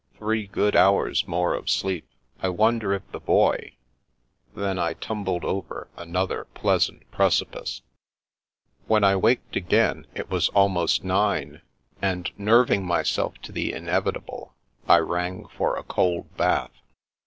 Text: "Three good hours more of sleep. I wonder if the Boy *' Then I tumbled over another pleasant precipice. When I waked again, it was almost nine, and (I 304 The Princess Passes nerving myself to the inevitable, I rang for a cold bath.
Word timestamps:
"Three 0.17 0.47
good 0.47 0.75
hours 0.75 1.27
more 1.27 1.53
of 1.53 1.69
sleep. 1.69 2.07
I 2.41 2.49
wonder 2.49 2.91
if 2.91 3.03
the 3.11 3.19
Boy 3.19 3.73
*' 4.15 4.55
Then 4.55 4.79
I 4.79 4.93
tumbled 4.93 5.45
over 5.45 5.89
another 5.95 6.45
pleasant 6.55 7.03
precipice. 7.11 7.83
When 8.87 9.03
I 9.03 9.15
waked 9.15 9.55
again, 9.55 10.07
it 10.15 10.27
was 10.27 10.49
almost 10.49 11.03
nine, 11.03 11.61
and 12.01 12.31
(I 12.33 12.33
304 12.33 12.33
The 12.33 12.33
Princess 12.33 12.37
Passes 12.39 12.45
nerving 12.45 12.85
myself 12.87 13.37
to 13.43 13.51
the 13.51 13.73
inevitable, 13.73 14.55
I 14.87 14.97
rang 14.97 15.47
for 15.49 15.77
a 15.77 15.83
cold 15.83 16.35
bath. 16.35 16.71